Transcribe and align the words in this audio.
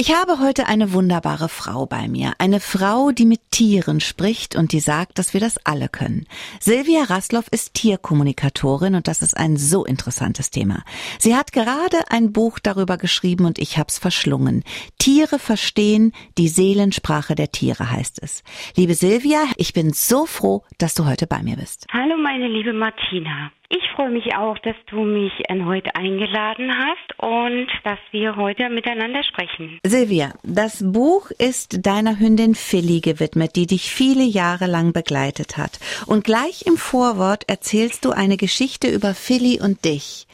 Ich 0.00 0.14
habe 0.14 0.38
heute 0.38 0.68
eine 0.68 0.92
wunderbare 0.92 1.48
Frau 1.48 1.84
bei 1.84 2.06
mir. 2.06 2.34
Eine 2.38 2.60
Frau, 2.60 3.10
die 3.10 3.26
mit 3.26 3.40
Tieren 3.50 3.98
spricht 3.98 4.54
und 4.54 4.70
die 4.70 4.78
sagt, 4.78 5.18
dass 5.18 5.34
wir 5.34 5.40
das 5.40 5.58
alle 5.66 5.88
können. 5.88 6.28
Silvia 6.60 7.02
Rasloff 7.02 7.48
ist 7.50 7.74
Tierkommunikatorin 7.74 8.94
und 8.94 9.08
das 9.08 9.22
ist 9.22 9.36
ein 9.36 9.56
so 9.56 9.84
interessantes 9.84 10.52
Thema. 10.52 10.84
Sie 11.18 11.34
hat 11.34 11.50
gerade 11.50 11.96
ein 12.10 12.32
Buch 12.32 12.60
darüber 12.60 12.96
geschrieben 12.96 13.44
und 13.44 13.58
ich 13.58 13.76
hab's 13.76 13.98
verschlungen. 13.98 14.62
Tiere 15.00 15.40
verstehen, 15.40 16.12
die 16.38 16.46
Seelensprache 16.46 17.34
der 17.34 17.50
Tiere 17.50 17.90
heißt 17.90 18.22
es. 18.22 18.44
Liebe 18.76 18.94
Silvia, 18.94 19.40
ich 19.56 19.72
bin 19.72 19.92
so 19.92 20.26
froh, 20.26 20.62
dass 20.78 20.94
du 20.94 21.06
heute 21.06 21.26
bei 21.26 21.42
mir 21.42 21.56
bist. 21.56 21.88
Hallo 21.92 22.16
meine 22.16 22.46
liebe 22.46 22.72
Martina. 22.72 23.50
Ich 23.70 23.82
freue 23.94 24.08
mich 24.10 24.34
auch, 24.34 24.58
dass 24.60 24.76
du 24.86 25.00
mich 25.00 25.32
erneut 25.46 25.84
eingeladen 25.94 26.72
hast 26.72 27.18
und 27.18 27.66
dass 27.84 27.98
wir 28.12 28.36
heute 28.36 28.70
miteinander 28.70 29.22
sprechen. 29.22 29.78
Silvia, 29.84 30.32
das 30.42 30.82
Buch 30.82 31.30
ist 31.32 31.84
deiner 31.84 32.18
Hündin 32.18 32.54
Philly 32.54 33.00
gewidmet, 33.00 33.56
die 33.56 33.66
dich 33.66 33.90
viele 33.90 34.24
Jahre 34.24 34.66
lang 34.66 34.94
begleitet 34.94 35.58
hat. 35.58 35.80
Und 36.06 36.24
gleich 36.24 36.64
im 36.64 36.78
Vorwort 36.78 37.46
erzählst 37.46 38.06
du 38.06 38.10
eine 38.10 38.38
Geschichte 38.38 38.88
über 38.88 39.12
Philly 39.12 39.60
und 39.60 39.84
dich. 39.84 40.26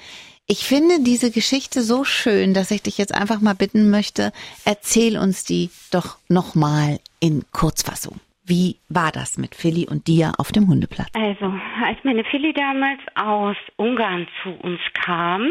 Ich 0.46 0.64
finde 0.64 1.00
diese 1.00 1.32
Geschichte 1.32 1.82
so 1.82 2.04
schön, 2.04 2.54
dass 2.54 2.70
ich 2.70 2.82
dich 2.82 2.98
jetzt 2.98 3.14
einfach 3.14 3.40
mal 3.40 3.54
bitten 3.54 3.90
möchte, 3.90 4.30
erzähl 4.64 5.18
uns 5.18 5.42
die 5.42 5.70
doch 5.90 6.18
nochmal 6.28 7.00
in 7.18 7.42
Kurzfassung. 7.50 8.20
Wie 8.46 8.76
war 8.88 9.10
das 9.10 9.38
mit 9.38 9.54
Philly 9.54 9.86
und 9.88 10.06
dir 10.06 10.32
auf 10.38 10.52
dem 10.52 10.68
Hundeplatz? 10.68 11.08
Also, 11.14 11.46
als 11.82 11.98
meine 12.04 12.24
Philly 12.24 12.52
damals 12.52 13.00
aus 13.14 13.56
Ungarn 13.76 14.28
zu 14.42 14.50
uns 14.50 14.80
kam, 14.92 15.50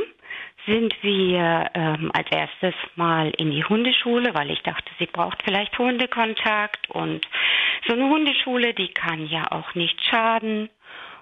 sind 0.65 0.93
wir 1.01 1.71
ähm, 1.73 2.11
als 2.13 2.29
erstes 2.31 2.75
mal 2.95 3.31
in 3.37 3.51
die 3.51 3.65
Hundeschule, 3.65 4.33
weil 4.33 4.51
ich 4.51 4.61
dachte, 4.61 4.91
sie 4.99 5.07
braucht 5.07 5.41
vielleicht 5.43 5.77
Hundekontakt 5.77 6.89
und 6.91 7.27
so 7.87 7.93
eine 7.93 8.07
Hundeschule, 8.07 8.73
die 8.73 8.89
kann 8.89 9.25
ja 9.27 9.51
auch 9.51 9.73
nicht 9.75 10.01
schaden. 10.05 10.69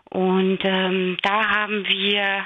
Und 0.09 0.59
ähm, 0.63 1.17
da 1.23 1.49
haben 1.49 1.87
wir 1.87 2.45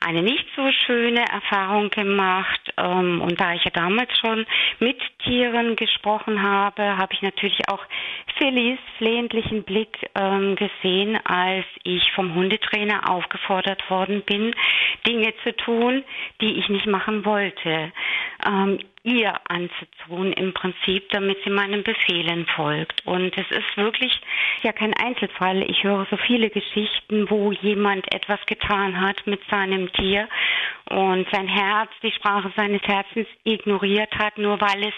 eine 0.00 0.22
nicht 0.22 0.46
so 0.56 0.70
schöne 0.86 1.24
Erfahrung 1.30 1.90
gemacht. 1.90 2.67
Ähm, 2.78 3.20
und 3.20 3.40
da 3.40 3.54
ich 3.54 3.64
ja 3.64 3.70
damals 3.70 4.10
schon 4.18 4.46
mit 4.78 4.98
Tieren 5.24 5.76
gesprochen 5.76 6.42
habe, 6.42 6.96
habe 6.96 7.12
ich 7.14 7.22
natürlich 7.22 7.68
auch 7.68 7.82
Phillys 8.36 8.78
flehentlichen 8.98 9.64
Blick 9.64 10.10
ähm, 10.14 10.56
gesehen, 10.56 11.18
als 11.24 11.66
ich 11.82 12.12
vom 12.12 12.34
Hundetrainer 12.34 13.10
aufgefordert 13.10 13.88
worden 13.90 14.22
bin, 14.22 14.54
Dinge 15.06 15.32
zu 15.42 15.56
tun, 15.56 16.04
die 16.40 16.58
ich 16.58 16.68
nicht 16.68 16.86
machen 16.86 17.24
wollte. 17.24 17.92
Ähm, 18.46 18.78
ihr 19.02 19.34
anzutun 19.48 20.32
im 20.32 20.52
Prinzip, 20.52 21.08
damit 21.10 21.38
sie 21.44 21.50
meinen 21.50 21.82
Befehlen 21.82 22.46
folgt. 22.54 23.06
Und 23.06 23.36
es 23.36 23.50
ist 23.50 23.76
wirklich 23.76 24.12
ja 24.62 24.72
kein 24.72 24.94
Einzelfall. 24.94 25.62
Ich 25.62 25.82
höre 25.82 26.06
so 26.10 26.16
viele 26.16 26.50
Geschichten, 26.50 27.30
wo 27.30 27.52
jemand 27.52 28.12
etwas 28.12 28.40
getan 28.46 29.00
hat 29.00 29.26
mit 29.26 29.40
seinem 29.50 29.90
Tier 29.92 30.28
und 30.90 31.26
sein 31.32 31.48
Herz, 31.48 31.90
die 32.02 32.12
Sprache 32.12 32.52
seines 32.56 32.82
Herzens 32.82 33.26
ignoriert 33.44 34.14
hat, 34.18 34.38
nur 34.38 34.60
weil 34.60 34.84
es 34.84 34.94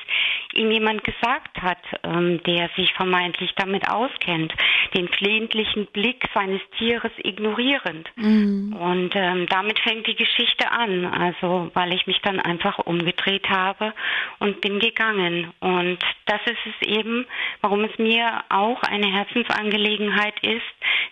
ihm 0.54 0.70
jemand 0.70 1.04
gesagt 1.04 1.60
hat, 1.62 1.78
ähm, 2.02 2.42
der 2.44 2.70
sich 2.76 2.92
vermeintlich 2.94 3.52
damit 3.56 3.88
auskennt, 3.88 4.52
den 4.94 5.08
flehentlichen 5.08 5.86
Blick 5.86 6.24
seines 6.34 6.60
Tieres 6.78 7.12
ignorierend. 7.18 8.10
Mhm. 8.16 8.72
Und 8.72 9.12
ähm, 9.14 9.46
damit 9.48 9.78
fängt 9.80 10.06
die 10.06 10.16
Geschichte 10.16 10.70
an, 10.70 11.06
also 11.06 11.70
weil 11.74 11.92
ich 11.92 12.06
mich 12.06 12.20
dann 12.22 12.41
einfach 12.41 12.78
umgedreht 12.78 13.48
habe 13.48 13.92
und 14.38 14.60
bin 14.60 14.78
gegangen. 14.78 15.52
Und 15.60 15.98
das 16.26 16.41
ist 16.46 16.66
es 16.66 16.88
eben, 16.88 17.26
warum 17.60 17.84
es 17.84 17.98
mir 17.98 18.44
auch 18.48 18.82
eine 18.82 19.12
Herzensangelegenheit 19.12 20.38
ist, 20.42 20.62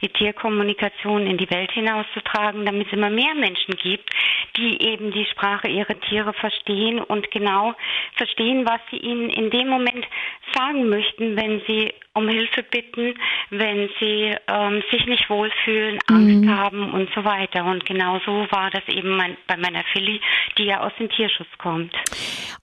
die 0.03 0.09
Tierkommunikation 0.09 1.27
in 1.27 1.39
die 1.39 1.51
Welt 1.51 1.73
hinauszutragen, 1.73 2.65
damit 2.65 2.87
es 2.87 2.93
immer 2.93 3.11
mehr 3.11 3.35
Menschen 3.35 3.75
gibt, 3.77 4.11
die 4.59 4.83
eben 4.83 5.13
die 5.13 5.25
Sprache 5.27 5.69
ihrer 5.69 5.99
Tiere 6.01 6.33
verstehen 6.33 7.01
und 7.01 7.31
genau 7.31 7.75
verstehen, 8.17 8.67
was 8.67 8.81
sie 8.91 8.99
ihnen 8.99 9.31
in 9.31 9.51
dem 9.51 9.69
Moment 9.69 10.07
sagen 10.55 10.89
möchten, 10.89 11.37
wenn 11.37 11.63
sie 11.67 11.95
um 12.19 12.29
Hilfe 12.29 12.63
bitten, 12.63 13.15
wenn 13.51 13.89
sie 13.99 14.35
ähm, 14.47 14.83
sich 14.91 15.07
nicht 15.07 15.31
wohlfühlen, 15.31 15.99
Angst 16.07 16.45
mhm. 16.45 16.57
haben 16.57 16.93
und 16.93 17.09
so 17.15 17.25
weiter. 17.25 17.65
Und 17.65 17.85
genau 17.87 18.21
so 18.27 18.47
war 18.51 18.71
das 18.71 18.83
eben 18.89 19.17
mein, 19.17 19.37
bei 19.47 19.57
meiner 19.57 19.85
Philly, 19.93 20.21
die 20.59 20.65
ja 20.65 20.81
aus 20.81 20.93
dem 20.99 21.09
Tierschutz 21.09 21.49
kommt. 21.59 21.95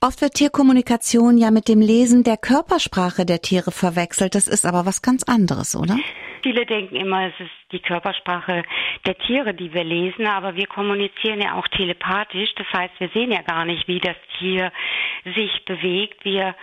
Oft 0.02 0.22
wird 0.22 0.34
Tierkommunikation 0.34 1.38
ja 1.38 1.52
mit 1.52 1.68
dem 1.68 1.82
Lesen 1.82 2.24
der 2.24 2.38
Körpersprache 2.38 3.26
der 3.26 3.42
Tiere 3.42 3.72
verwechselt. 3.72 4.36
Das 4.36 4.48
ist 4.48 4.66
aber 4.66 4.86
was 4.86 5.02
ganz 5.02 5.24
anderes, 5.24 5.76
oder? 5.76 5.98
Viele 6.46 6.68
denken 6.68 6.96
immer, 6.96 7.26
es 7.26 7.34
ist 7.40 7.50
die 7.72 7.80
Körpersprache 7.80 8.62
der 9.08 9.18
Tiere, 9.18 9.56
die 9.56 9.74
wir 9.74 9.84
lesen, 9.84 10.28
aber 10.28 10.56
wir 10.56 10.68
kommunizieren 10.68 11.42
ja 11.42 11.56
auch 11.56 11.68
telepathisch. 11.70 12.54
Das 12.56 12.68
heißt, 12.72 12.94
wir 13.00 13.10
sehen 13.16 13.32
ja 13.32 13.42
gar 13.42 13.66
nicht, 13.66 13.88
wie 13.88 14.00
das 14.00 14.16
Tier 14.38 14.72
sich 15.24 15.66
bewegt. 15.66 16.24
Wir 16.24 16.54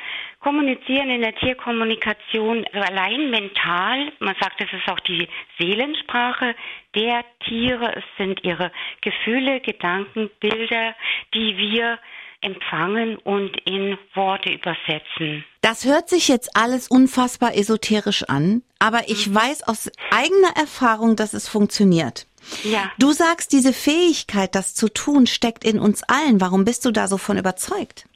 kommunizieren 0.42 1.08
in 1.08 1.22
der 1.22 1.34
Tierkommunikation 1.36 2.66
allein 2.72 3.30
mental. 3.30 4.12
Man 4.18 4.34
sagt, 4.40 4.60
es 4.60 4.72
ist 4.72 4.88
auch 4.88 5.00
die 5.00 5.28
Seelensprache 5.58 6.54
der 6.94 7.24
Tiere. 7.46 7.96
Es 7.96 8.04
sind 8.18 8.42
ihre 8.44 8.72
Gefühle, 9.00 9.60
Gedanken, 9.60 10.30
Bilder, 10.40 10.94
die 11.32 11.56
wir 11.56 11.98
empfangen 12.40 13.18
und 13.18 13.56
in 13.64 13.96
Worte 14.14 14.52
übersetzen. 14.52 15.44
Das 15.60 15.84
hört 15.84 16.08
sich 16.08 16.26
jetzt 16.26 16.56
alles 16.56 16.88
unfassbar 16.88 17.56
esoterisch 17.56 18.24
an, 18.24 18.62
aber 18.80 19.08
ich 19.08 19.28
mhm. 19.28 19.36
weiß 19.36 19.62
aus 19.62 19.90
eigener 20.10 20.56
Erfahrung, 20.56 21.14
dass 21.14 21.34
es 21.34 21.48
funktioniert. 21.48 22.26
Ja. 22.64 22.90
Du 22.98 23.12
sagst, 23.12 23.52
diese 23.52 23.72
Fähigkeit, 23.72 24.56
das 24.56 24.74
zu 24.74 24.88
tun, 24.88 25.28
steckt 25.28 25.62
in 25.62 25.78
uns 25.78 26.02
allen. 26.02 26.40
Warum 26.40 26.64
bist 26.64 26.84
du 26.84 26.90
da 26.90 27.06
so 27.06 27.16
von 27.16 27.38
überzeugt? 27.38 28.06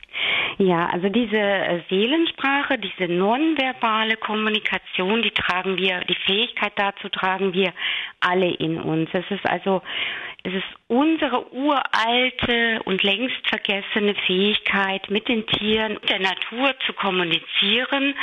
Ja, 0.58 0.86
also 0.86 1.10
diese 1.10 1.36
äh, 1.36 1.82
Seelensprache, 1.90 2.78
diese 2.78 3.12
nonverbale 3.12 4.16
Kommunikation, 4.16 5.22
die 5.22 5.30
tragen 5.30 5.76
wir, 5.76 6.00
die 6.00 6.16
Fähigkeit 6.26 6.72
dazu 6.76 7.10
tragen 7.10 7.52
wir 7.52 7.72
alle 8.20 8.50
in 8.54 8.80
uns. 8.80 9.10
Es 9.12 9.30
ist 9.30 9.46
also 9.46 9.82
es 10.46 10.54
ist 10.54 10.64
unsere 10.86 11.52
uralte 11.52 12.80
und 12.84 13.02
längst 13.02 13.34
vergessene 13.48 14.14
Fähigkeit, 14.26 15.10
mit 15.10 15.26
den 15.26 15.44
Tieren 15.48 15.96
und 15.96 16.08
der 16.08 16.20
Natur 16.20 16.72
zu 16.86 16.92
kommunizieren. 16.92 18.14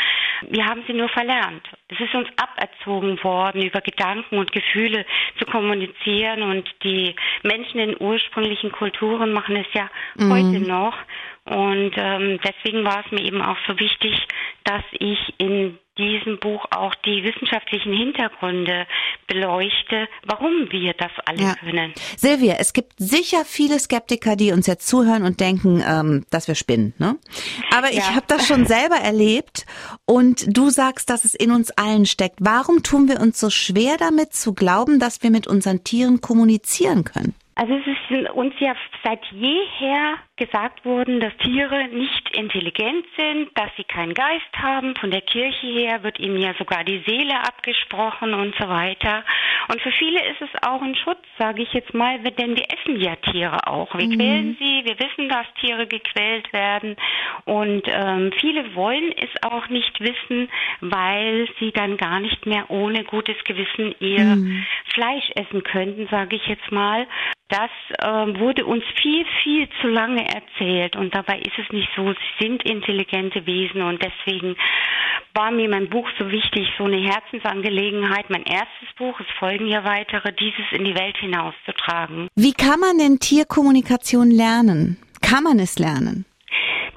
Wir 0.50 0.66
haben 0.66 0.84
sie 0.88 0.94
nur 0.94 1.10
verlernt. 1.10 1.68
Es 1.90 2.00
ist 2.00 2.16
uns 2.16 2.30
aberzogen 2.38 3.22
worden, 3.26 3.64
über 3.64 3.82
Gedanken 3.82 4.38
und 4.38 4.54
Gefühle 4.54 5.06
zu 5.38 5.46
kommunizieren 5.46 6.44
und 6.44 6.74
die 6.84 7.14
Menschen 7.44 7.82
in 7.82 7.98
ursprünglichen 8.00 8.72
Kulturen 8.72 9.34
machen 9.34 9.58
es 9.58 9.68
ja 9.74 9.90
mhm. 10.16 10.32
heute 10.32 10.60
noch. 10.62 10.96
Und 11.46 11.92
ähm, 11.98 12.40
deswegen 12.44 12.86
war 12.86 13.04
es 13.06 13.12
mir 13.12 13.22
eben 13.22 13.42
auch 13.42 13.58
so 13.68 13.78
wichtig, 13.78 14.16
dass 14.64 14.84
ich 14.94 15.20
in 15.40 15.78
diesem 15.98 16.40
Buch 16.40 16.66
auch 16.72 16.96
die 16.96 17.24
wissenschaftlichen 17.24 17.94
Hintergründe 17.94 18.88
beleuchte, 19.28 20.08
warum 20.26 20.72
wir 20.72 20.94
das 20.94 21.12
alle 21.26 21.42
ja. 21.44 21.56
können. 21.56 21.94
Silvia, 22.18 22.56
es 22.59 22.74
gibt 22.74 22.94
sicher 22.98 23.46
viele 23.46 23.78
Skeptiker, 23.78 24.36
die 24.36 24.54
uns 24.54 24.66
jetzt 24.68 24.88
zuhören 24.88 25.24
und 25.24 25.40
denken, 25.40 25.84
ähm, 25.88 26.26
dass 26.31 26.48
wir 26.48 26.56
spinnen. 26.56 26.94
Ne? 26.98 27.18
Aber 27.75 27.92
ja. 27.92 28.00
ich 28.00 28.16
habe 28.16 28.25
das 28.28 28.48
schon 28.48 28.66
selber 28.66 28.96
erlebt 28.96 29.66
und 30.06 30.58
du 30.58 30.70
sagst, 30.70 31.10
dass 31.10 31.25
es 31.25 31.36
in 31.36 31.52
uns 31.52 31.72
allen 31.72 32.06
steckt. 32.06 32.38
Warum 32.40 32.81
tun 32.84 33.08
wir 33.08 33.20
uns 33.20 33.40
so 33.40 33.50
schwer 33.50 33.98
damit 33.98 34.34
zu 34.34 34.54
glauben, 34.54 35.00
dass 35.00 35.22
wir 35.22 35.30
mit 35.30 35.46
unseren 35.46 35.84
Tieren 35.84 36.22
kommunizieren 36.22 37.04
können? 37.04 37.36
Also 37.56 37.74
es 37.74 37.86
ist 37.86 38.31
uns 38.31 38.54
ja 38.60 38.74
seit 39.04 39.24
jeher 39.31 40.16
gesagt 40.36 40.84
worden, 40.84 41.20
dass 41.20 41.36
Tiere 41.38 41.88
nicht 41.90 42.36
intelligent 42.36 43.06
sind, 43.18 43.50
dass 43.56 43.70
sie 43.78 43.84
keinen 43.84 44.16
Geist 44.16 44.52
haben. 44.57 44.96
Von 44.96 45.12
der 45.12 45.22
Kirche 45.22 45.68
her 45.68 46.02
wird 46.02 46.19
ihnen 46.19 46.42
ja 46.42 46.56
sogar 46.57 46.84
die 46.84 47.04
Seele 47.06 47.40
abgesprochen 47.40 48.34
und 48.34 48.56
so 48.60 48.68
weiter. 48.68 49.24
Und 49.69 49.80
für 49.81 49.92
viele 49.92 50.19
ist 50.31 50.42
es 50.42 50.50
auch 50.68 50.81
ein 50.81 50.96
Schutz, 50.96 51.24
sage 51.38 51.62
ich 51.62 51.72
jetzt 51.74 51.94
mal, 51.94 52.19
denn 52.19 52.56
wir 52.56 52.66
essen 52.66 53.00
ja 53.00 53.16
Tiere 53.18 53.68
auch. 53.68 53.94
Wir 53.96 54.07
mhm. 54.07 54.18
quälen 54.18 54.57
sie, 54.60 54.81
wir 54.86 55.00
wissen, 55.00 55.30
dass 55.30 55.46
Tiere 55.62 55.86
gequält 55.86 56.52
werden. 56.52 56.96
Und 57.46 57.84
ähm, 57.88 58.31
viele 58.40 58.74
wollen 58.75 59.13
es 59.16 59.30
auch 59.44 59.69
nicht 59.69 60.00
wissen, 60.00 60.50
weil 60.81 61.48
sie 61.60 61.72
dann 61.72 61.98
gar 61.98 62.19
nicht 62.19 62.46
mehr 62.48 62.72
ohne 62.72 63.04
gutes 63.04 63.38
Gewissen 63.44 63.94
ihr 64.00 64.24
mhm. 64.24 64.66
Fleisch 64.94 65.30
essen 65.36 65.63
könnten, 65.63 66.07
sage 66.10 66.36
ich 66.38 66.48
jetzt 66.48 66.72
mal. 66.72 67.07
Das 67.50 67.69
äh, 68.00 68.40
wurde 68.40 68.66
uns 68.66 68.84
viel, 69.00 69.25
viel 69.44 69.69
zu 69.80 69.88
lange 69.88 70.28
erzählt 70.33 70.95
und 70.95 71.13
dabei 71.13 71.39
ist 71.39 71.57
es 71.57 71.71
nicht 71.71 71.89
so. 71.95 72.12
Sie 72.12 72.45
sind 72.45 72.63
intelligente 72.63 73.45
Wesen 73.45 73.81
und 73.81 74.03
deswegen 74.03 74.56
war 75.33 75.51
mir 75.51 75.69
mein 75.69 75.89
Buch 75.89 76.07
so 76.19 76.30
wichtig, 76.30 76.68
so 76.77 76.85
eine 76.85 76.97
Herzensangelegenheit, 76.97 78.30
mein 78.30 78.44
erstes 78.44 78.89
Buch, 78.97 79.19
es 79.19 79.27
folgen 79.39 79.68
ja 79.68 79.83
weitere, 79.83 80.31
dieses 80.33 80.65
in 80.71 80.83
die 80.83 80.95
Welt 80.95 81.18
hinauszutragen. 81.18 82.27
Wie 82.35 82.53
kann 82.53 82.80
man 82.80 82.97
denn 82.97 83.19
Tierkommunikation 83.19 84.30
lernen? 84.30 84.97
Kann 85.21 85.44
man 85.44 85.59
es 85.59 85.80
lernen? 85.80 86.25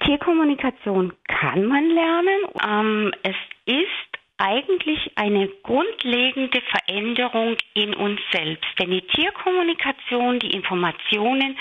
Tierkommunikation 0.04 1.12
kann 1.26 1.64
man 1.64 1.88
lernen. 1.88 2.40
Ähm, 2.62 3.12
es 3.22 3.36
ist 3.64 4.16
eigentlich 4.38 5.12
eine 5.16 5.48
grundlegende 5.62 6.60
Veränderung 6.60 7.56
in 7.74 7.94
uns 7.94 8.20
selbst. 8.32 8.66
Denn 8.78 8.90
die 8.90 9.00
Tierkommunikation, 9.00 10.38
die 10.40 10.50
Informationen 10.50 11.56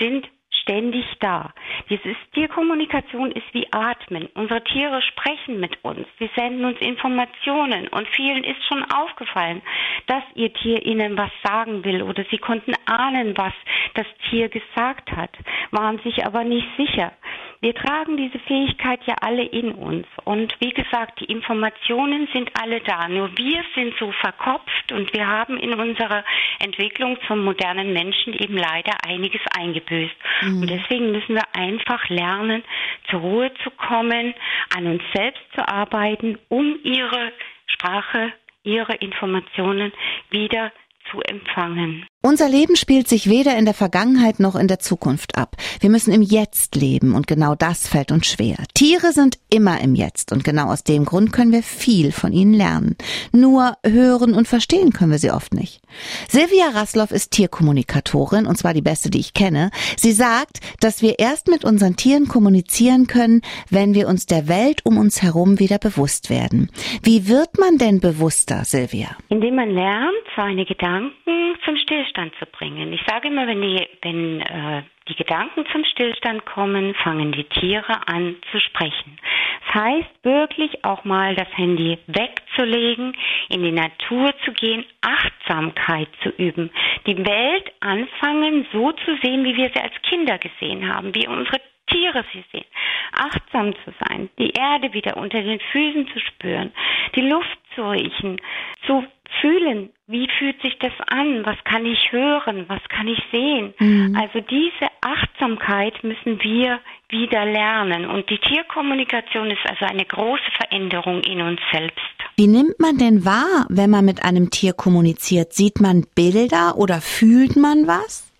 sind 0.00 0.28
ständig 0.66 1.04
da. 1.20 1.52
Diese 1.88 2.16
Tierkommunikation 2.34 3.30
ist 3.30 3.46
wie 3.52 3.68
Atmen. 3.70 4.28
Unsere 4.34 4.62
Tiere 4.64 5.00
sprechen 5.00 5.60
mit 5.60 5.78
uns. 5.84 6.06
Sie 6.18 6.28
senden 6.36 6.64
uns 6.64 6.80
Informationen. 6.80 7.86
Und 7.88 8.08
vielen 8.08 8.42
ist 8.42 8.64
schon 8.66 8.84
aufgefallen, 8.90 9.62
dass 10.08 10.24
ihr 10.34 10.52
Tier 10.52 10.84
ihnen 10.84 11.16
was 11.16 11.30
sagen 11.44 11.84
will 11.84 12.02
oder 12.02 12.24
sie 12.30 12.38
konnten 12.38 12.72
ahnen, 12.86 13.36
was 13.36 13.52
das 13.94 14.06
Tier 14.28 14.48
gesagt 14.48 15.12
hat, 15.12 15.30
waren 15.70 16.00
sich 16.00 16.26
aber 16.26 16.42
nicht 16.42 16.66
sicher. 16.76 17.12
Wir 17.60 17.74
tragen 17.74 18.16
diese 18.16 18.38
Fähigkeit 18.40 19.00
ja 19.06 19.14
alle 19.20 19.42
in 19.42 19.72
uns. 19.72 20.06
Und 20.24 20.54
wie 20.60 20.70
gesagt, 20.70 21.20
die 21.20 21.24
Informationen 21.24 22.28
sind 22.32 22.50
alle 22.60 22.80
da. 22.80 23.08
Nur 23.08 23.30
wir 23.36 23.64
sind 23.74 23.94
so 23.98 24.12
verkopft 24.12 24.92
und 24.92 25.12
wir 25.14 25.26
haben 25.26 25.56
in 25.56 25.72
unserer 25.74 26.24
Entwicklung 26.58 27.16
zum 27.26 27.44
modernen 27.44 27.92
Menschen 27.92 28.34
eben 28.34 28.56
leider 28.56 28.92
einiges 29.04 29.40
eingebüßt. 29.56 30.14
Mhm. 30.42 30.55
Und 30.60 30.70
deswegen 30.70 31.12
müssen 31.12 31.34
wir 31.34 31.44
einfach 31.54 32.08
lernen, 32.08 32.62
zur 33.10 33.20
Ruhe 33.20 33.52
zu 33.62 33.70
kommen, 33.70 34.34
an 34.76 34.86
uns 34.86 35.02
selbst 35.14 35.42
zu 35.54 35.66
arbeiten, 35.66 36.38
um 36.48 36.78
ihre 36.82 37.32
Sprache, 37.66 38.32
ihre 38.62 38.94
Informationen 38.96 39.92
wieder 40.30 40.72
zu 41.10 41.20
empfangen. 41.20 42.06
Unser 42.22 42.48
Leben 42.48 42.74
spielt 42.74 43.06
sich 43.06 43.30
weder 43.30 43.56
in 43.56 43.66
der 43.66 43.74
Vergangenheit 43.74 44.40
noch 44.40 44.56
in 44.56 44.66
der 44.66 44.80
Zukunft 44.80 45.38
ab. 45.38 45.54
Wir 45.78 45.90
müssen 45.90 46.12
im 46.12 46.22
Jetzt 46.22 46.74
leben 46.74 47.14
und 47.14 47.28
genau 47.28 47.54
das 47.54 47.86
fällt 47.86 48.10
uns 48.10 48.26
schwer. 48.26 48.56
Tiere 48.74 49.12
sind 49.12 49.38
immer 49.48 49.80
im 49.80 49.94
Jetzt 49.94 50.32
und 50.32 50.42
genau 50.42 50.66
aus 50.72 50.82
dem 50.82 51.04
Grund 51.04 51.32
können 51.32 51.52
wir 51.52 51.62
viel 51.62 52.10
von 52.10 52.32
ihnen 52.32 52.52
lernen. 52.52 52.96
Nur 53.30 53.74
hören 53.84 54.34
und 54.34 54.48
verstehen 54.48 54.92
können 54.92 55.12
wir 55.12 55.18
sie 55.18 55.30
oft 55.30 55.54
nicht. 55.54 55.80
Silvia 56.26 56.70
Rasloff 56.74 57.12
ist 57.12 57.30
Tierkommunikatorin 57.30 58.46
und 58.46 58.56
zwar 58.56 58.74
die 58.74 58.82
beste, 58.82 59.08
die 59.08 59.20
ich 59.20 59.32
kenne. 59.32 59.70
Sie 59.96 60.12
sagt, 60.12 60.58
dass 60.80 61.02
wir 61.02 61.20
erst 61.20 61.46
mit 61.46 61.64
unseren 61.64 61.94
Tieren 61.94 62.26
kommunizieren 62.26 63.06
können, 63.06 63.42
wenn 63.70 63.94
wir 63.94 64.08
uns 64.08 64.26
der 64.26 64.48
Welt 64.48 64.80
um 64.84 64.98
uns 64.98 65.22
herum 65.22 65.60
wieder 65.60 65.78
bewusst 65.78 66.28
werden. 66.28 66.72
Wie 67.04 67.28
wird 67.28 67.56
man 67.60 67.78
denn 67.78 68.00
bewusster, 68.00 68.64
Silvia? 68.64 69.10
Indem 69.28 69.54
man 69.54 69.70
lernt, 69.70 70.16
seine 70.34 70.64
Gedanken 70.64 71.54
zum 71.64 71.76
Stillstand 71.76 72.05
Stillstand 72.06 72.32
zu 72.38 72.46
bringen. 72.46 72.92
Ich 72.92 73.02
sage 73.06 73.28
immer, 73.28 73.46
wenn 73.46 73.60
die, 73.60 73.86
wenn 74.02 74.40
äh, 74.40 74.82
die 75.08 75.14
Gedanken 75.14 75.64
zum 75.72 75.84
Stillstand 75.84 76.44
kommen, 76.44 76.94
fangen 76.94 77.32
die 77.32 77.44
Tiere 77.44 78.06
an 78.06 78.36
zu 78.50 78.60
sprechen. 78.60 79.18
Das 79.66 79.82
heißt 79.82 80.24
wirklich 80.24 80.84
auch 80.84 81.04
mal 81.04 81.34
das 81.34 81.48
Handy 81.56 81.98
wegzulegen, 82.06 83.16
in 83.48 83.62
die 83.62 83.72
Natur 83.72 84.32
zu 84.44 84.52
gehen, 84.52 84.84
Achtsamkeit 85.02 86.08
zu 86.22 86.30
üben, 86.30 86.70
die 87.06 87.18
Welt 87.18 87.72
anfangen 87.80 88.66
so 88.72 88.92
zu 88.92 89.16
sehen, 89.22 89.44
wie 89.44 89.56
wir 89.56 89.70
sie 89.74 89.80
als 89.80 89.94
Kinder 90.02 90.38
gesehen 90.38 90.92
haben, 90.92 91.14
wie 91.14 91.26
unsere 91.26 91.60
Tiere 91.88 92.24
sie 92.32 92.44
sehen. 92.52 92.64
Achtsam 93.12 93.74
zu 93.84 93.92
sein, 94.06 94.28
die 94.38 94.50
Erde 94.50 94.92
wieder 94.92 95.16
unter 95.16 95.40
den 95.40 95.60
Füßen 95.60 96.08
zu 96.08 96.20
spüren, 96.20 96.72
die 97.14 97.22
Luft 97.22 97.58
zu 97.76 97.88
riechen, 97.88 98.40
zu 98.86 99.04
fühlen, 99.40 99.90
wie 100.06 100.28
fühlt 100.38 100.60
sich 100.62 100.78
das 100.78 100.92
an, 101.08 101.44
was 101.44 101.56
kann 101.64 101.84
ich 101.86 102.10
hören, 102.10 102.64
was 102.68 102.82
kann 102.88 103.08
ich 103.08 103.22
sehen. 103.30 103.74
Mhm. 103.78 104.16
Also 104.16 104.40
diese 104.40 104.88
Achtsamkeit 105.00 106.02
müssen 106.02 106.42
wir 106.42 106.80
wieder 107.08 107.44
lernen. 107.44 108.06
Und 108.06 108.28
die 108.30 108.38
Tierkommunikation 108.38 109.50
ist 109.50 109.64
also 109.68 109.84
eine 109.84 110.04
große 110.04 110.50
Veränderung 110.56 111.22
in 111.22 111.40
uns 111.40 111.60
selbst. 111.72 112.00
Wie 112.36 112.46
nimmt 112.46 112.78
man 112.78 112.98
denn 112.98 113.24
wahr, 113.24 113.66
wenn 113.68 113.90
man 113.90 114.04
mit 114.04 114.24
einem 114.24 114.50
Tier 114.50 114.72
kommuniziert? 114.72 115.52
Sieht 115.52 115.80
man 115.80 116.06
Bilder 116.14 116.74
oder 116.76 117.00
fühlt 117.00 117.56
man 117.56 117.86
was? 117.86 118.32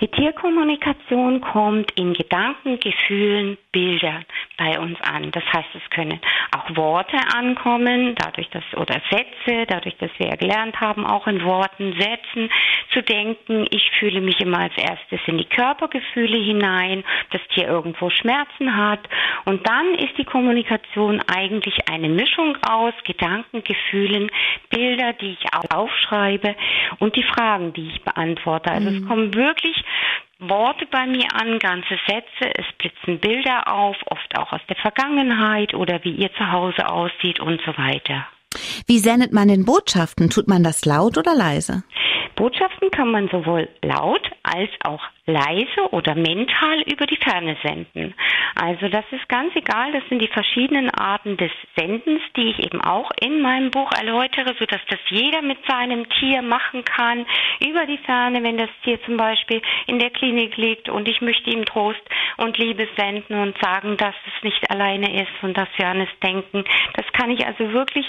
Die 0.00 0.08
Tierkommunikation 0.08 1.40
kommt 1.40 1.92
in 1.92 2.14
Gedanken, 2.14 2.78
Gefühlen, 2.80 3.56
Bildern 3.74 4.24
bei 4.56 4.78
uns 4.78 4.96
an. 5.00 5.32
Das 5.32 5.42
heißt, 5.52 5.68
es 5.74 5.90
können 5.90 6.20
auch 6.56 6.76
Worte 6.76 7.16
ankommen, 7.34 8.14
dadurch, 8.14 8.48
dass, 8.50 8.62
oder 8.76 9.02
Sätze, 9.10 9.66
dadurch, 9.66 9.96
dass 9.96 10.10
wir 10.16 10.36
gelernt 10.36 10.80
haben, 10.80 11.04
auch 11.04 11.26
in 11.26 11.44
Worten, 11.44 11.92
Sätzen 11.98 12.50
zu 12.92 13.02
denken. 13.02 13.66
Ich 13.70 13.90
fühle 13.98 14.20
mich 14.20 14.38
immer 14.40 14.60
als 14.60 14.76
erstes 14.76 15.18
in 15.26 15.38
die 15.38 15.44
Körpergefühle 15.44 16.38
hinein, 16.38 17.02
das 17.32 17.40
Tier 17.48 17.66
irgendwo 17.66 18.10
Schmerzen 18.10 18.76
hat. 18.76 19.00
Und 19.44 19.66
dann 19.66 19.94
ist 19.96 20.16
die 20.18 20.24
Kommunikation 20.24 21.20
eigentlich 21.26 21.88
eine 21.90 22.08
Mischung 22.08 22.56
aus 22.62 22.94
Gedanken, 23.02 23.64
Gefühlen, 23.64 24.30
Bilder, 24.70 25.14
die 25.14 25.32
ich 25.32 25.72
aufschreibe 25.72 26.54
und 27.00 27.16
die 27.16 27.24
Fragen, 27.24 27.72
die 27.72 27.88
ich 27.88 28.02
beantworte. 28.02 28.70
Also 28.70 28.90
mhm. 28.90 28.96
es 28.96 29.08
kommen 29.08 29.34
wirklich 29.34 29.84
Worte 30.40 30.86
bei 30.90 31.06
mir 31.06 31.26
an, 31.32 31.58
ganze 31.58 31.96
Sätze, 32.06 32.52
es 32.56 32.66
blitzen 32.78 33.20
Bilder 33.20 33.72
auf, 33.72 33.96
oft 34.06 34.38
auch 34.38 34.52
aus 34.52 34.60
der 34.68 34.76
Vergangenheit 34.76 35.74
oder 35.74 36.02
wie 36.02 36.12
ihr 36.12 36.32
zu 36.34 36.50
Hause 36.50 36.88
aussieht 36.88 37.40
und 37.40 37.60
so 37.64 37.76
weiter. 37.78 38.26
Wie 38.86 38.98
sendet 38.98 39.32
man 39.32 39.48
den 39.48 39.64
Botschaften? 39.64 40.30
Tut 40.30 40.48
man 40.48 40.62
das 40.62 40.84
laut 40.84 41.18
oder 41.18 41.34
leise? 41.34 41.84
Botschaften 42.36 42.90
kann 42.90 43.10
man 43.10 43.28
sowohl 43.28 43.68
laut 43.82 44.30
als 44.42 44.70
auch 44.84 45.02
leise 45.26 45.90
oder 45.90 46.14
mental 46.14 46.82
über 46.82 47.06
die 47.06 47.16
Ferne 47.16 47.56
senden. 47.62 48.14
Also 48.54 48.88
das 48.88 49.04
ist 49.10 49.28
ganz 49.28 49.54
egal, 49.56 49.92
das 49.92 50.02
sind 50.08 50.20
die 50.20 50.28
verschiedenen 50.28 50.90
Arten 50.90 51.36
des 51.36 51.50
Sendens, 51.76 52.20
die 52.36 52.50
ich 52.50 52.58
eben 52.58 52.80
auch 52.82 53.10
in 53.20 53.40
meinem 53.40 53.70
Buch 53.70 53.90
erläutere, 53.92 54.54
sodass 54.58 54.80
das 54.88 54.98
jeder 55.08 55.42
mit 55.42 55.58
seinem 55.66 56.08
Tier 56.10 56.42
machen 56.42 56.84
kann, 56.84 57.26
über 57.66 57.86
die 57.86 57.98
Ferne, 57.98 58.42
wenn 58.42 58.58
das 58.58 58.70
Tier 58.82 59.02
zum 59.04 59.16
Beispiel 59.16 59.62
in 59.86 59.98
der 59.98 60.10
Klinik 60.10 60.56
liegt 60.56 60.88
und 60.88 61.08
ich 61.08 61.20
möchte 61.20 61.50
ihm 61.50 61.64
Trost 61.64 62.02
und 62.36 62.58
Liebe 62.58 62.86
senden 62.96 63.40
und 63.40 63.56
sagen, 63.62 63.96
dass 63.96 64.14
es 64.26 64.42
nicht 64.42 64.70
alleine 64.70 65.22
ist 65.22 65.42
und 65.42 65.56
dass 65.56 65.68
wir 65.76 65.86
an 65.86 66.00
es 66.00 66.20
denken. 66.22 66.64
Das 66.94 67.06
kann 67.12 67.30
ich 67.30 67.46
also 67.46 67.72
wirklich 67.72 68.06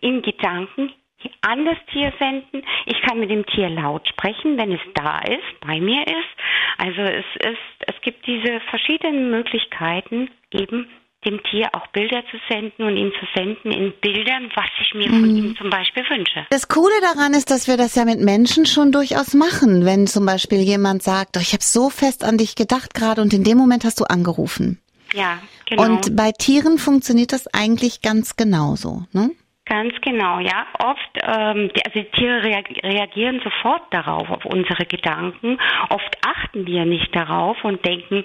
in 0.00 0.22
Gedanken 0.22 0.92
an 1.40 1.64
das 1.64 1.76
Tier 1.92 2.12
senden. 2.18 2.62
Ich 2.86 3.00
kann 3.02 3.20
mit 3.20 3.30
dem 3.30 3.46
Tier 3.46 3.68
laut 3.68 4.06
sprechen, 4.08 4.56
wenn 4.58 4.72
es 4.72 4.80
da 4.94 5.20
ist, 5.20 5.60
bei 5.60 5.80
mir 5.80 6.06
ist. 6.06 6.34
Also 6.78 7.02
es 7.02 7.24
ist, 7.40 7.86
es 7.86 7.94
gibt 8.02 8.26
diese 8.26 8.60
verschiedenen 8.70 9.30
Möglichkeiten, 9.30 10.30
eben 10.50 10.88
dem 11.24 11.42
Tier 11.44 11.68
auch 11.72 11.86
Bilder 11.88 12.22
zu 12.30 12.36
senden 12.48 12.84
und 12.84 12.96
ihm 12.96 13.12
zu 13.18 13.26
senden 13.34 13.72
in 13.72 13.92
Bildern, 14.00 14.50
was 14.54 14.68
ich 14.80 14.94
mir 14.94 15.08
von 15.08 15.22
mhm. 15.22 15.36
ihm 15.36 15.56
zum 15.56 15.70
Beispiel 15.70 16.04
wünsche. 16.08 16.46
Das 16.50 16.68
Coole 16.68 16.94
daran 17.00 17.32
ist, 17.32 17.50
dass 17.50 17.66
wir 17.66 17.76
das 17.76 17.94
ja 17.94 18.04
mit 18.04 18.20
Menschen 18.20 18.66
schon 18.66 18.92
durchaus 18.92 19.34
machen. 19.34 19.84
Wenn 19.84 20.06
zum 20.06 20.26
Beispiel 20.26 20.58
jemand 20.58 21.02
sagt, 21.02 21.36
oh, 21.36 21.40
ich 21.40 21.52
habe 21.52 21.62
so 21.62 21.88
fest 21.90 22.24
an 22.24 22.38
dich 22.38 22.56
gedacht 22.56 22.94
gerade 22.94 23.22
und 23.22 23.32
in 23.32 23.44
dem 23.44 23.58
Moment 23.58 23.84
hast 23.84 24.00
du 24.00 24.04
angerufen. 24.04 24.80
Ja, 25.14 25.38
genau. 25.66 25.84
Und 25.84 26.16
bei 26.16 26.32
Tieren 26.32 26.78
funktioniert 26.78 27.32
das 27.32 27.46
eigentlich 27.54 28.02
ganz 28.02 28.36
genauso, 28.36 29.04
ne? 29.12 29.30
Ganz 29.66 29.94
genau, 30.02 30.40
ja. 30.40 30.66
Oft, 30.78 31.10
ähm, 31.22 31.70
also 31.86 32.00
die 32.00 32.10
Tiere 32.10 32.42
reagieren 32.44 33.40
sofort 33.42 33.82
darauf, 33.92 34.28
auf 34.28 34.44
unsere 34.44 34.84
Gedanken. 34.84 35.58
Oft 35.88 36.18
achten 36.22 36.66
wir 36.66 36.84
nicht 36.84 37.16
darauf 37.16 37.64
und 37.64 37.82
denken 37.86 38.24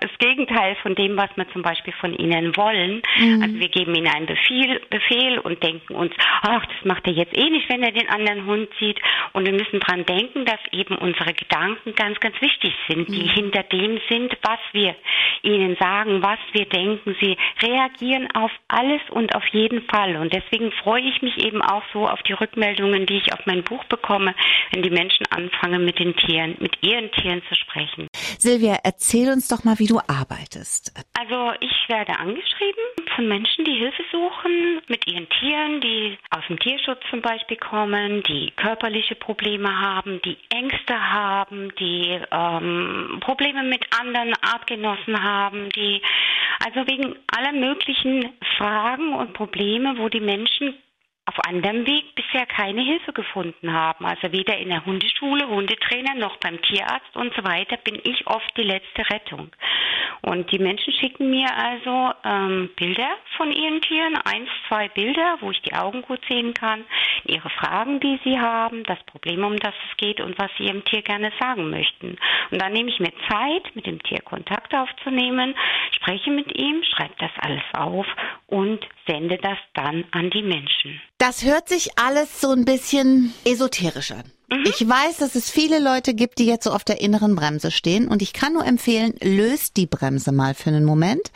das 0.00 0.10
Gegenteil 0.18 0.76
von 0.82 0.94
dem, 0.94 1.16
was 1.16 1.28
wir 1.34 1.48
zum 1.50 1.62
Beispiel 1.62 1.92
von 1.94 2.14
ihnen 2.14 2.56
wollen. 2.56 3.02
Mhm. 3.18 3.42
Also 3.42 3.58
wir 3.58 3.68
geben 3.68 3.96
ihnen 3.96 4.06
einen 4.06 4.26
Befehl, 4.26 4.80
Befehl 4.88 5.40
und 5.40 5.60
denken 5.60 5.96
uns, 5.96 6.12
ach, 6.42 6.64
das 6.64 6.84
macht 6.84 7.04
er 7.08 7.14
jetzt 7.14 7.36
eh 7.36 7.50
nicht, 7.50 7.68
wenn 7.68 7.82
er 7.82 7.90
den 7.90 8.08
anderen 8.08 8.46
Hund 8.46 8.68
sieht. 8.78 9.00
Und 9.32 9.44
wir 9.44 9.54
müssen 9.54 9.80
dran 9.80 10.06
denken, 10.06 10.44
dass 10.44 10.60
eben 10.70 10.96
unsere 10.98 11.34
Gedanken 11.34 11.96
ganz, 11.96 12.20
ganz 12.20 12.40
wichtig 12.40 12.72
sind, 12.88 13.08
die 13.08 13.24
mhm. 13.24 13.30
hinter 13.30 13.64
dem 13.64 13.98
sind, 14.08 14.38
was 14.42 14.60
wir 14.70 14.94
ihnen 15.42 15.76
sagen, 15.80 16.22
was 16.22 16.38
wir 16.52 16.66
denken. 16.66 17.16
Sie 17.20 17.36
reagieren 17.60 18.28
auf 18.34 18.52
alles 18.68 19.00
und 19.10 19.34
auf 19.34 19.46
jeden 19.48 19.82
Fall. 19.88 20.16
Und 20.16 20.32
deswegen 20.32 20.72
freue 20.82 21.02
ich 21.02 21.22
mich 21.22 21.36
eben 21.38 21.62
auch 21.62 21.82
so 21.92 22.06
auf 22.06 22.22
die 22.22 22.32
Rückmeldungen, 22.32 23.06
die 23.06 23.18
ich 23.18 23.32
auf 23.32 23.40
mein 23.46 23.62
Buch 23.62 23.84
bekomme, 23.84 24.34
wenn 24.72 24.82
die 24.82 24.90
Menschen 24.90 25.26
anfangen, 25.30 25.84
mit 25.84 25.98
den 25.98 26.16
Tieren, 26.16 26.56
mit 26.58 26.82
ihren 26.82 27.10
Tieren 27.12 27.42
zu 27.48 27.54
sprechen. 27.54 28.08
Silvia, 28.38 28.78
erzähl 28.84 29.28
uns 29.30 29.48
doch 29.48 29.64
mal, 29.64 29.78
wie 29.78 29.86
du 29.86 29.98
arbeitest. 29.98 30.92
Also 31.18 31.52
ich 31.60 31.88
werde 31.88 32.18
angeschrieben 32.18 32.82
von 33.14 33.28
Menschen, 33.28 33.64
die 33.64 33.76
Hilfe 33.76 34.02
suchen 34.10 34.80
mit 34.88 35.06
ihren 35.06 35.28
Tieren, 35.28 35.80
die 35.80 36.18
aus 36.30 36.44
dem 36.48 36.58
Tierschutz 36.58 37.00
zum 37.10 37.22
Beispiel 37.22 37.56
kommen, 37.56 38.22
die 38.24 38.52
körperliche 38.56 39.14
Probleme 39.14 39.80
haben, 39.80 40.20
die 40.24 40.36
Ängste 40.50 40.94
haben, 40.94 41.72
die 41.78 42.20
ähm, 42.30 43.18
Probleme 43.20 43.62
mit 43.62 43.84
anderen 43.98 44.34
Artgenossen 44.42 45.22
haben, 45.22 45.70
die 45.70 46.02
also 46.64 46.86
wegen 46.86 47.16
aller 47.34 47.52
möglichen 47.52 48.30
Fragen 48.56 49.14
und 49.14 49.34
Probleme, 49.34 49.98
wo 49.98 50.08
die 50.08 50.20
Menschen 50.20 50.65
auf 51.26 51.44
anderem 51.44 51.86
Weg 51.86 52.14
bisher 52.14 52.46
keine 52.46 52.82
Hilfe 52.82 53.12
gefunden 53.12 53.72
haben. 53.72 54.06
Also 54.06 54.30
weder 54.30 54.56
in 54.58 54.68
der 54.68 54.86
Hundeschule, 54.86 55.48
Hundetrainer 55.48 56.14
noch 56.14 56.36
beim 56.36 56.62
Tierarzt 56.62 57.14
und 57.16 57.34
so 57.34 57.42
weiter 57.44 57.76
bin 57.78 58.00
ich 58.04 58.26
oft 58.28 58.56
die 58.56 58.62
letzte 58.62 59.08
Rettung. 59.10 59.50
Und 60.22 60.50
die 60.52 60.58
Menschen 60.58 60.92
schicken 60.94 61.30
mir 61.30 61.48
also 61.56 62.12
ähm, 62.24 62.70
Bilder 62.76 63.08
von 63.36 63.52
ihren 63.52 63.80
Tieren, 63.82 64.16
eins, 64.24 64.48
zwei 64.68 64.88
Bilder, 64.88 65.38
wo 65.40 65.50
ich 65.50 65.60
die 65.62 65.74
Augen 65.74 66.02
gut 66.02 66.20
sehen 66.28 66.54
kann, 66.54 66.84
ihre 67.24 67.50
Fragen, 67.50 68.00
die 68.00 68.18
sie 68.24 68.38
haben, 68.38 68.84
das 68.84 69.02
Problem, 69.04 69.44
um 69.44 69.56
das 69.56 69.74
es 69.90 69.96
geht 69.96 70.20
und 70.20 70.38
was 70.38 70.50
sie 70.56 70.64
ihrem 70.64 70.84
Tier 70.84 71.02
gerne 71.02 71.32
sagen 71.40 71.70
möchten. 71.70 72.16
Und 72.50 72.62
dann 72.62 72.72
nehme 72.72 72.88
ich 72.88 73.00
mir 73.00 73.12
Zeit, 73.28 73.74
mit 73.74 73.86
dem 73.86 74.02
Tier 74.02 74.20
Kontakt 74.20 74.74
aufzunehmen, 74.74 75.54
spreche 75.92 76.30
mit 76.30 76.56
ihm, 76.56 76.82
schreibe 76.84 77.14
das 77.18 77.32
alles 77.40 77.64
auf 77.72 78.06
und 78.46 78.86
sende 79.06 79.38
das 79.38 79.58
dann 79.74 80.04
an 80.12 80.30
die 80.30 80.42
Menschen. 80.42 81.00
Das 81.18 81.44
hört 81.44 81.68
sich 81.68 81.98
alles 81.98 82.40
so 82.40 82.50
ein 82.50 82.64
bisschen 82.64 83.32
esoterisch 83.44 84.12
an. 84.12 84.24
Mhm. 84.50 84.64
Ich 84.66 84.86
weiß, 84.86 85.16
dass 85.18 85.34
es 85.34 85.50
viele 85.50 85.78
Leute 85.78 86.14
gibt, 86.14 86.38
die 86.38 86.46
jetzt 86.46 86.64
so 86.64 86.70
auf 86.70 86.84
der 86.84 87.00
inneren 87.00 87.34
Bremse 87.34 87.70
stehen 87.70 88.06
und 88.06 88.22
ich 88.22 88.32
kann 88.32 88.52
nur 88.52 88.64
empfehlen, 88.64 89.14
löst 89.22 89.76
die 89.76 89.86
Bremse 89.86 90.30
mal 90.30 90.54
für 90.54 90.70
einen 90.70 90.84
Moment 90.84 91.32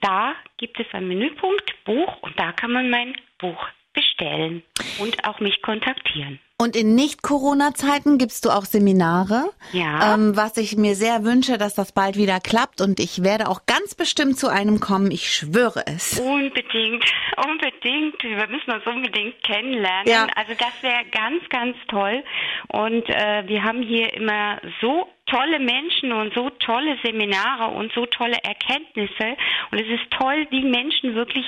Da 0.00 0.34
gibt 0.56 0.80
es 0.80 0.86
einen 0.92 1.08
Menüpunkt 1.08 1.84
Buch 1.84 2.22
und 2.22 2.38
da 2.38 2.52
kann 2.52 2.70
man 2.72 2.88
mein 2.90 3.16
Buch 3.38 3.66
bestellen 3.92 4.62
und 4.98 5.28
auch 5.28 5.40
mich 5.40 5.60
kontaktieren. 5.62 6.38
Und 6.60 6.76
in 6.76 6.94
Nicht-Corona-Zeiten 6.94 8.18
gibst 8.18 8.44
du 8.44 8.50
auch 8.50 8.66
Seminare. 8.66 9.50
Ja. 9.72 10.12
Ähm, 10.12 10.36
was 10.36 10.58
ich 10.58 10.76
mir 10.76 10.94
sehr 10.94 11.24
wünsche, 11.24 11.56
dass 11.56 11.74
das 11.74 11.92
bald 11.92 12.16
wieder 12.16 12.38
klappt. 12.38 12.82
Und 12.82 13.00
ich 13.00 13.24
werde 13.24 13.48
auch 13.48 13.64
ganz 13.64 13.94
bestimmt 13.94 14.38
zu 14.38 14.48
einem 14.48 14.78
kommen. 14.78 15.10
Ich 15.10 15.32
schwöre 15.32 15.82
es. 15.86 16.20
Unbedingt, 16.20 17.02
unbedingt. 17.48 18.22
Wir 18.22 18.46
müssen 18.48 18.72
uns 18.72 18.84
unbedingt 18.84 19.42
kennenlernen. 19.42 20.06
Ja. 20.06 20.26
Also 20.36 20.52
das 20.52 20.82
wäre 20.82 21.02
ganz, 21.10 21.48
ganz 21.48 21.78
toll. 21.88 22.22
Und 22.68 23.08
äh, 23.08 23.48
wir 23.48 23.64
haben 23.64 23.80
hier 23.80 24.12
immer 24.12 24.60
so 24.82 25.08
tolle 25.30 25.60
Menschen 25.60 26.12
und 26.12 26.34
so 26.34 26.50
tolle 26.50 26.98
Seminare 27.02 27.68
und 27.68 27.90
so 27.94 28.04
tolle 28.04 28.36
Erkenntnisse. 28.42 29.38
Und 29.70 29.80
es 29.80 29.88
ist 29.88 30.10
toll, 30.10 30.44
die 30.52 30.60
Menschen 30.60 31.14
wirklich 31.14 31.46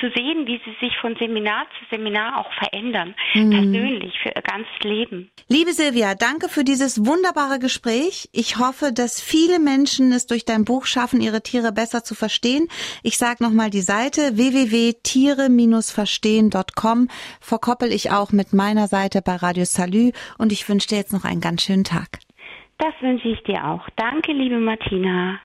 zu 0.00 0.10
sehen, 0.14 0.46
wie 0.46 0.58
sie 0.64 0.74
sich 0.80 0.96
von 0.98 1.14
Seminar 1.16 1.66
zu 1.78 1.84
Seminar 1.90 2.38
auch 2.38 2.50
verändern, 2.54 3.14
mhm. 3.34 3.50
persönlich 3.50 4.18
für 4.22 4.30
ihr 4.30 4.40
ganzes 4.42 4.78
Leben. 4.82 5.30
Liebe 5.48 5.72
Silvia, 5.72 6.14
danke 6.14 6.48
für 6.48 6.64
dieses 6.64 7.04
wunderbare 7.06 7.58
Gespräch. 7.58 8.30
Ich 8.32 8.56
hoffe, 8.58 8.92
dass 8.92 9.20
viele 9.20 9.60
Menschen 9.60 10.12
es 10.12 10.26
durch 10.26 10.44
dein 10.44 10.64
Buch 10.64 10.86
schaffen, 10.86 11.20
ihre 11.20 11.42
Tiere 11.42 11.72
besser 11.72 12.02
zu 12.02 12.14
verstehen. 12.14 12.68
Ich 13.02 13.18
sage 13.18 13.44
nochmal 13.44 13.68
die 13.70 13.80
Seite 13.80 14.36
www.tiere-verstehen.com 14.36 17.08
verkoppel 17.40 17.92
ich 17.92 18.10
auch 18.10 18.32
mit 18.32 18.52
meiner 18.52 18.88
Seite 18.88 19.22
bei 19.22 19.36
Radio 19.36 19.64
Salü 19.64 20.10
und 20.38 20.52
ich 20.52 20.68
wünsche 20.68 20.88
dir 20.88 20.96
jetzt 20.96 21.12
noch 21.12 21.24
einen 21.24 21.40
ganz 21.40 21.62
schönen 21.62 21.84
Tag. 21.84 22.18
Das 22.78 22.94
wünsche 23.00 23.28
ich 23.28 23.40
dir 23.44 23.64
auch. 23.64 23.86
Danke, 23.96 24.32
liebe 24.32 24.58
Martina. 24.58 25.38